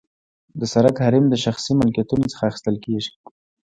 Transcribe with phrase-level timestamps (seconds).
[0.59, 3.11] د سرک حریم د شخصي ملکیتونو څخه اخیستل کیږي